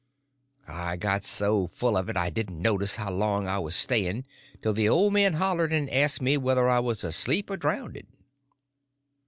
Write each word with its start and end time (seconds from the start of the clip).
I 0.67 0.97
got 0.97 1.23
so 1.25 1.67
full 1.67 1.95
of 1.95 2.09
it 2.09 2.17
I 2.17 2.31
didn't 2.31 2.59
notice 2.59 2.95
how 2.95 3.11
long 3.11 3.47
I 3.47 3.59
was 3.59 3.75
staying 3.75 4.25
till 4.63 4.73
the 4.73 4.89
old 4.89 5.13
man 5.13 5.33
hollered 5.33 5.71
and 5.71 5.87
asked 5.91 6.23
me 6.23 6.37
whether 6.37 6.67
I 6.67 6.79
was 6.79 7.03
asleep 7.03 7.51
or 7.51 7.57
drownded. 7.57 8.07